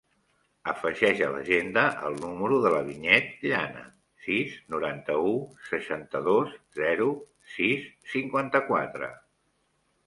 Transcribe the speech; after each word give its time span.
Afegeix 0.69 1.19
a 1.25 1.27
l'agenda 1.33 1.83
el 2.07 2.15
número 2.23 2.57
de 2.63 2.71
la 2.75 2.79
Vinyet 2.87 3.45
Llana: 3.51 3.83
sis, 4.25 4.57
noranta-u, 4.77 5.37
seixanta-dos, 5.75 6.59
zero, 6.83 7.11
sis, 7.59 7.89
cinquanta-quatre. 8.17 9.15